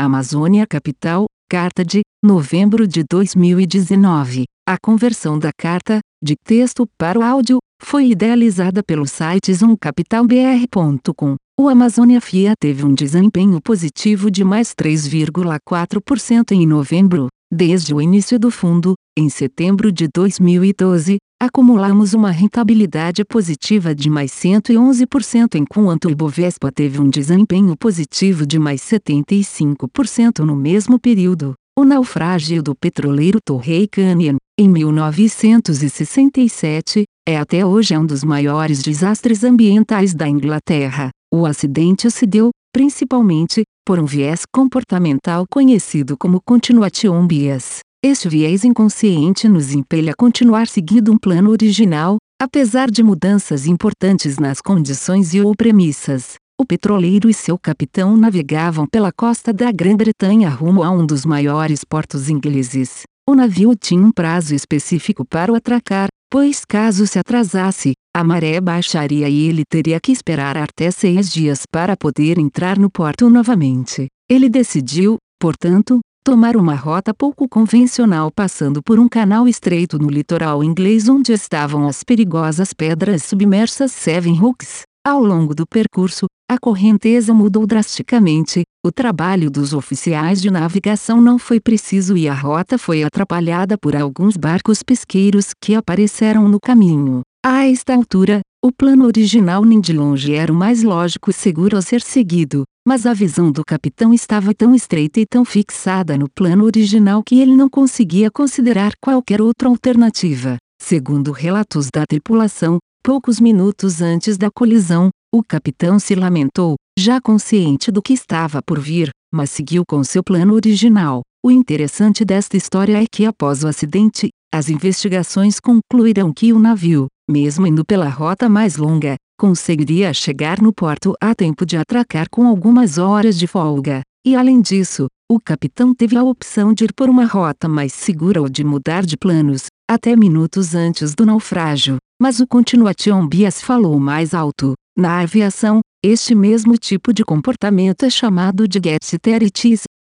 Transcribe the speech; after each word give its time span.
Amazônia 0.00 0.64
Capital, 0.64 1.26
carta 1.50 1.84
de 1.84 2.02
novembro 2.22 2.86
de 2.86 3.02
2019. 3.02 4.44
A 4.64 4.78
conversão 4.80 5.36
da 5.36 5.50
carta, 5.58 5.98
de 6.22 6.36
texto 6.36 6.86
para 6.96 7.18
o 7.18 7.22
áudio, 7.24 7.58
foi 7.82 8.10
idealizada 8.10 8.80
pelo 8.80 9.08
site 9.08 9.52
zoomcapitalbr.com. 9.52 11.34
O 11.58 11.68
Amazônia 11.68 12.20
FIA 12.20 12.52
teve 12.60 12.84
um 12.84 12.94
desempenho 12.94 13.60
positivo 13.60 14.30
de 14.30 14.44
mais 14.44 14.72
3,4% 14.72 16.52
em 16.52 16.64
novembro. 16.64 17.26
Desde 17.50 17.94
o 17.94 18.00
início 18.00 18.38
do 18.38 18.50
fundo, 18.50 18.92
em 19.18 19.30
setembro 19.30 19.90
de 19.90 20.06
2012, 20.14 21.16
acumulamos 21.40 22.12
uma 22.12 22.30
rentabilidade 22.30 23.24
positiva 23.24 23.94
de 23.94 24.10
mais 24.10 24.30
111%, 24.32 25.54
enquanto 25.54 26.04
o 26.04 26.10
Ibovespa 26.10 26.70
teve 26.70 27.00
um 27.00 27.08
desempenho 27.08 27.74
positivo 27.74 28.46
de 28.46 28.58
mais 28.58 28.82
75% 28.82 30.40
no 30.40 30.54
mesmo 30.54 30.98
período. 30.98 31.54
O 31.78 31.86
naufrágio 31.86 32.62
do 32.62 32.74
petroleiro 32.74 33.38
Torrey 33.42 33.88
Canyon, 33.88 34.36
em 34.58 34.68
1967, 34.68 37.04
é 37.26 37.38
até 37.38 37.64
hoje 37.64 37.96
um 37.96 38.04
dos 38.04 38.22
maiores 38.22 38.82
desastres 38.82 39.42
ambientais 39.42 40.12
da 40.12 40.28
Inglaterra. 40.28 41.08
O 41.32 41.46
acidente 41.46 42.10
se 42.10 42.26
deu, 42.26 42.50
principalmente, 42.72 43.62
por 43.84 43.98
um 43.98 44.04
viés 44.04 44.42
comportamental 44.52 45.46
conhecido 45.50 46.16
como 46.16 46.40
continuation 46.44 47.26
bias. 47.26 47.80
Este 48.04 48.28
viés 48.28 48.64
inconsciente 48.64 49.48
nos 49.48 49.72
impele 49.72 50.10
a 50.10 50.14
continuar 50.14 50.68
seguindo 50.68 51.12
um 51.12 51.18
plano 51.18 51.50
original, 51.50 52.18
apesar 52.40 52.90
de 52.90 53.02
mudanças 53.02 53.66
importantes 53.66 54.38
nas 54.38 54.60
condições 54.60 55.34
e 55.34 55.40
ou 55.40 55.54
premissas. 55.54 56.34
O 56.60 56.66
petroleiro 56.66 57.30
e 57.30 57.34
seu 57.34 57.58
capitão 57.58 58.16
navegavam 58.16 58.86
pela 58.86 59.12
costa 59.12 59.52
da 59.52 59.70
Grã-Bretanha 59.72 60.48
rumo 60.48 60.82
a 60.82 60.90
um 60.90 61.06
dos 61.06 61.24
maiores 61.24 61.84
portos 61.84 62.28
ingleses. 62.28 63.02
O 63.28 63.34
navio 63.34 63.74
tinha 63.74 64.00
um 64.00 64.10
prazo 64.10 64.54
específico 64.54 65.24
para 65.24 65.52
o 65.52 65.54
atracar, 65.54 66.08
pois 66.30 66.64
caso 66.64 67.06
se 67.06 67.18
atrasasse, 67.18 67.92
a 68.14 68.22
maré 68.22 68.60
baixaria 68.60 69.28
e 69.28 69.48
ele 69.48 69.62
teria 69.68 69.98
que 70.00 70.12
esperar 70.12 70.56
até 70.56 70.90
seis 70.90 71.30
dias 71.30 71.62
para 71.70 71.96
poder 71.96 72.38
entrar 72.38 72.78
no 72.78 72.90
porto 72.90 73.30
novamente. 73.30 74.06
Ele 74.28 74.48
decidiu, 74.48 75.16
portanto, 75.40 76.00
tomar 76.24 76.56
uma 76.56 76.74
rota 76.74 77.14
pouco 77.14 77.48
convencional 77.48 78.30
passando 78.30 78.82
por 78.82 78.98
um 78.98 79.08
canal 79.08 79.48
estreito 79.48 79.98
no 79.98 80.10
litoral 80.10 80.62
inglês 80.62 81.08
onde 81.08 81.32
estavam 81.32 81.88
as 81.88 82.04
perigosas 82.04 82.74
pedras 82.74 83.24
submersas 83.24 83.92
Seven 83.92 84.38
Hooks. 84.42 84.87
Ao 85.06 85.22
longo 85.22 85.54
do 85.54 85.66
percurso, 85.66 86.26
a 86.50 86.58
correnteza 86.58 87.32
mudou 87.32 87.66
drasticamente, 87.66 88.62
o 88.84 88.92
trabalho 88.92 89.50
dos 89.50 89.72
oficiais 89.72 90.40
de 90.40 90.50
navegação 90.50 91.20
não 91.20 91.38
foi 91.38 91.60
preciso 91.60 92.16
e 92.16 92.28
a 92.28 92.34
rota 92.34 92.78
foi 92.78 93.02
atrapalhada 93.02 93.76
por 93.76 93.96
alguns 93.96 94.36
barcos 94.36 94.82
pesqueiros 94.82 95.52
que 95.62 95.74
apareceram 95.74 96.48
no 96.48 96.58
caminho. 96.60 97.22
A 97.44 97.66
esta 97.66 97.94
altura, 97.94 98.40
o 98.64 98.72
plano 98.72 99.04
original 99.04 99.64
nem 99.64 99.80
de 99.80 99.92
longe 99.92 100.34
era 100.34 100.52
o 100.52 100.56
mais 100.56 100.82
lógico 100.82 101.30
e 101.30 101.32
seguro 101.32 101.76
a 101.76 101.82
ser 101.82 102.00
seguido, 102.00 102.64
mas 102.86 103.06
a 103.06 103.14
visão 103.14 103.52
do 103.52 103.62
capitão 103.64 104.12
estava 104.12 104.52
tão 104.52 104.74
estreita 104.74 105.20
e 105.20 105.26
tão 105.26 105.44
fixada 105.44 106.18
no 106.18 106.28
plano 106.34 106.64
original 106.64 107.22
que 107.22 107.40
ele 107.40 107.54
não 107.54 107.68
conseguia 107.68 108.30
considerar 108.30 108.92
qualquer 109.00 109.40
outra 109.40 109.68
alternativa. 109.68 110.56
Segundo 110.80 111.32
relatos 111.32 111.88
da 111.92 112.04
tripulação, 112.06 112.78
Poucos 113.02 113.40
minutos 113.40 114.02
antes 114.02 114.36
da 114.36 114.50
colisão, 114.50 115.10
o 115.34 115.42
capitão 115.42 115.98
se 115.98 116.14
lamentou, 116.14 116.76
já 116.98 117.20
consciente 117.20 117.90
do 117.90 118.02
que 118.02 118.12
estava 118.12 118.60
por 118.62 118.78
vir, 118.78 119.10
mas 119.32 119.50
seguiu 119.50 119.82
com 119.86 120.02
seu 120.04 120.22
plano 120.22 120.54
original. 120.54 121.22
O 121.44 121.50
interessante 121.50 122.24
desta 122.24 122.56
história 122.56 123.02
é 123.02 123.06
que 123.10 123.24
após 123.24 123.62
o 123.62 123.68
acidente, 123.68 124.28
as 124.52 124.68
investigações 124.68 125.60
concluíram 125.60 126.32
que 126.32 126.52
o 126.52 126.58
navio, 126.58 127.06
mesmo 127.30 127.66
indo 127.66 127.84
pela 127.84 128.08
rota 128.08 128.48
mais 128.48 128.76
longa, 128.76 129.16
conseguiria 129.38 130.12
chegar 130.12 130.60
no 130.60 130.72
porto 130.72 131.14
a 131.20 131.34
tempo 131.34 131.64
de 131.64 131.76
atracar 131.76 132.28
com 132.30 132.46
algumas 132.46 132.98
horas 132.98 133.38
de 133.38 133.46
folga. 133.46 134.00
E 134.26 134.34
além 134.34 134.60
disso, 134.60 135.06
o 135.30 135.38
capitão 135.38 135.94
teve 135.94 136.16
a 136.16 136.24
opção 136.24 136.72
de 136.72 136.84
ir 136.84 136.92
por 136.94 137.08
uma 137.08 137.24
rota 137.24 137.68
mais 137.68 137.92
segura 137.92 138.40
ou 138.40 138.48
de 138.48 138.64
mudar 138.64 139.06
de 139.06 139.16
planos, 139.16 139.66
até 139.88 140.16
minutos 140.16 140.74
antes 140.74 141.14
do 141.14 141.24
naufrágio. 141.24 141.98
Mas 142.20 142.40
o 142.40 142.46
continuation 142.46 143.26
bias 143.28 143.62
falou 143.62 143.98
mais 144.00 144.34
alto. 144.34 144.74
Na 144.96 145.20
aviação, 145.20 145.80
este 146.04 146.34
mesmo 146.34 146.76
tipo 146.76 147.12
de 147.12 147.24
comportamento 147.24 148.04
é 148.04 148.10
chamado 148.10 148.66
de 148.66 148.80
get 148.82 149.04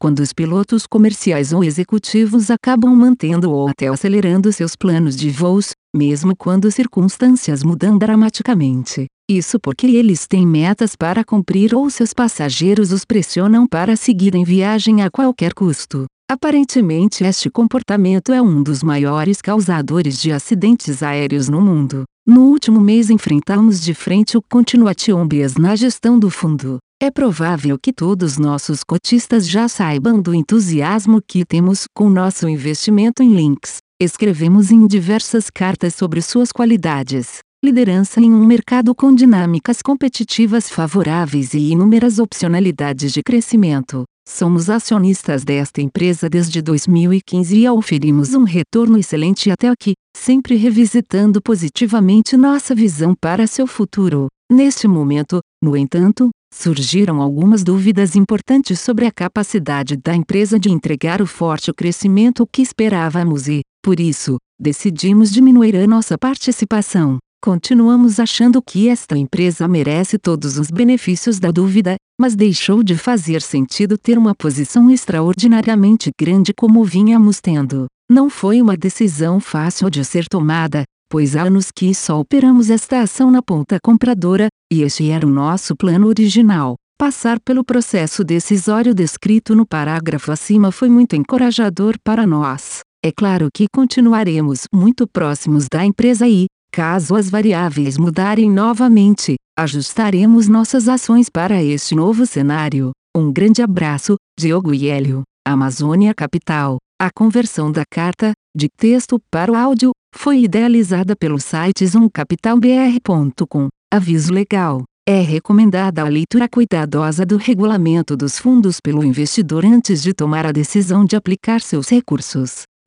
quando 0.00 0.20
os 0.20 0.32
pilotos 0.32 0.86
comerciais 0.86 1.52
ou 1.52 1.62
executivos 1.62 2.50
acabam 2.50 2.94
mantendo 2.94 3.50
ou 3.50 3.68
até 3.68 3.88
acelerando 3.88 4.52
seus 4.52 4.76
planos 4.76 5.16
de 5.16 5.28
voos, 5.28 5.72
mesmo 5.94 6.36
quando 6.36 6.70
circunstâncias 6.70 7.64
mudam 7.64 7.98
dramaticamente. 7.98 9.06
Isso 9.28 9.58
porque 9.60 9.86
eles 9.86 10.26
têm 10.26 10.46
metas 10.46 10.94
para 10.96 11.24
cumprir 11.24 11.74
ou 11.74 11.90
seus 11.90 12.14
passageiros 12.14 12.92
os 12.92 13.04
pressionam 13.04 13.66
para 13.66 13.96
seguir 13.96 14.34
em 14.34 14.44
viagem 14.44 15.02
a 15.02 15.10
qualquer 15.10 15.52
custo. 15.52 16.06
Aparentemente 16.30 17.24
este 17.24 17.48
comportamento 17.48 18.34
é 18.34 18.42
um 18.42 18.62
dos 18.62 18.82
maiores 18.82 19.40
causadores 19.40 20.20
de 20.20 20.30
acidentes 20.30 21.02
aéreos 21.02 21.48
no 21.48 21.58
mundo. 21.58 22.04
No 22.26 22.42
último 22.42 22.82
mês 22.82 23.08
enfrentamos 23.08 23.80
de 23.80 23.94
frente 23.94 24.36
o 24.36 24.42
continuation 24.42 25.26
bias 25.26 25.54
na 25.54 25.74
gestão 25.74 26.18
do 26.18 26.28
fundo. 26.28 26.76
É 27.02 27.10
provável 27.10 27.78
que 27.78 27.94
todos 27.94 28.36
nossos 28.36 28.84
cotistas 28.84 29.48
já 29.48 29.68
saibam 29.68 30.20
do 30.20 30.34
entusiasmo 30.34 31.22
que 31.26 31.46
temos 31.46 31.86
com 31.94 32.10
nosso 32.10 32.46
investimento 32.46 33.22
em 33.22 33.34
links. 33.34 33.78
Escrevemos 33.98 34.70
em 34.70 34.86
diversas 34.86 35.48
cartas 35.48 35.94
sobre 35.94 36.20
suas 36.20 36.52
qualidades. 36.52 37.38
Liderança 37.64 38.20
em 38.20 38.32
um 38.32 38.46
mercado 38.46 38.94
com 38.94 39.12
dinâmicas 39.12 39.82
competitivas 39.82 40.70
favoráveis 40.70 41.54
e 41.54 41.72
inúmeras 41.72 42.20
opcionalidades 42.20 43.12
de 43.12 43.20
crescimento. 43.20 44.04
Somos 44.28 44.70
acionistas 44.70 45.42
desta 45.42 45.82
empresa 45.82 46.30
desde 46.30 46.62
2015 46.62 47.56
e 47.56 47.68
oferimos 47.68 48.32
um 48.32 48.44
retorno 48.44 48.96
excelente 48.96 49.50
até 49.50 49.68
aqui, 49.68 49.94
sempre 50.16 50.54
revisitando 50.54 51.42
positivamente 51.42 52.36
nossa 52.36 52.76
visão 52.76 53.12
para 53.20 53.44
seu 53.48 53.66
futuro. 53.66 54.28
Neste 54.48 54.86
momento, 54.86 55.40
no 55.60 55.76
entanto, 55.76 56.30
surgiram 56.54 57.20
algumas 57.20 57.64
dúvidas 57.64 58.14
importantes 58.14 58.78
sobre 58.78 59.04
a 59.04 59.10
capacidade 59.10 59.96
da 59.96 60.14
empresa 60.14 60.60
de 60.60 60.70
entregar 60.70 61.20
o 61.20 61.26
forte 61.26 61.72
crescimento 61.72 62.46
que 62.52 62.62
esperávamos 62.62 63.48
e, 63.48 63.62
por 63.82 63.98
isso, 63.98 64.36
decidimos 64.60 65.32
diminuir 65.32 65.74
a 65.74 65.88
nossa 65.88 66.16
participação. 66.16 67.18
Continuamos 67.40 68.18
achando 68.18 68.60
que 68.60 68.88
esta 68.88 69.16
empresa 69.16 69.68
merece 69.68 70.18
todos 70.18 70.58
os 70.58 70.72
benefícios 70.72 71.38
da 71.38 71.52
dúvida, 71.52 71.94
mas 72.20 72.34
deixou 72.34 72.82
de 72.82 72.96
fazer 72.96 73.40
sentido 73.40 73.96
ter 73.96 74.18
uma 74.18 74.34
posição 74.34 74.90
extraordinariamente 74.90 76.10
grande 76.20 76.52
como 76.52 76.82
vínhamos 76.82 77.40
tendo. 77.40 77.86
Não 78.10 78.28
foi 78.28 78.60
uma 78.60 78.76
decisão 78.76 79.38
fácil 79.38 79.88
de 79.88 80.04
ser 80.04 80.26
tomada, 80.28 80.82
pois 81.08 81.36
há 81.36 81.42
anos 81.42 81.70
que 81.70 81.94
só 81.94 82.18
operamos 82.18 82.70
esta 82.70 83.02
ação 83.02 83.30
na 83.30 83.40
ponta 83.40 83.78
compradora, 83.80 84.48
e 84.72 84.82
este 84.82 85.08
era 85.08 85.24
o 85.24 85.30
nosso 85.30 85.76
plano 85.76 86.08
original. 86.08 86.74
Passar 86.98 87.38
pelo 87.38 87.62
processo 87.62 88.24
decisório 88.24 88.92
descrito 88.92 89.54
no 89.54 89.64
parágrafo 89.64 90.32
acima 90.32 90.72
foi 90.72 90.88
muito 90.88 91.14
encorajador 91.14 91.94
para 92.02 92.26
nós. 92.26 92.80
É 93.04 93.12
claro 93.12 93.48
que 93.54 93.66
continuaremos 93.72 94.62
muito 94.74 95.06
próximos 95.06 95.66
da 95.72 95.84
empresa 95.84 96.26
e, 96.26 96.46
Caso 96.72 97.14
as 97.16 97.28
variáveis 97.30 97.96
mudarem 97.98 98.50
novamente, 98.50 99.36
ajustaremos 99.58 100.48
nossas 100.48 100.88
ações 100.88 101.28
para 101.28 101.62
este 101.62 101.94
novo 101.94 102.26
cenário. 102.26 102.92
Um 103.16 103.32
grande 103.32 103.62
abraço, 103.62 104.16
Diogo 104.38 104.72
e 104.74 104.88
Hélio, 104.88 105.22
Amazônia 105.46 106.14
Capital. 106.14 106.76
A 107.00 107.10
conversão 107.14 107.70
da 107.70 107.84
carta, 107.90 108.32
de 108.56 108.68
texto 108.76 109.18
para 109.30 109.52
o 109.52 109.54
áudio, 109.54 109.92
foi 110.14 110.42
idealizada 110.42 111.14
pelo 111.16 111.40
site 111.40 111.86
zoomcapitalbr.com. 111.86 113.68
Aviso 113.92 114.32
legal. 114.32 114.82
É 115.08 115.20
recomendada 115.22 116.02
a 116.02 116.08
leitura 116.08 116.46
cuidadosa 116.46 117.24
do 117.24 117.38
regulamento 117.38 118.14
dos 118.14 118.38
fundos 118.38 118.78
pelo 118.78 119.02
investidor 119.02 119.64
antes 119.64 120.02
de 120.02 120.12
tomar 120.12 120.44
a 120.44 120.52
decisão 120.52 121.04
de 121.04 121.16
aplicar 121.16 121.62
seus 121.62 121.88
recursos. 121.88 122.67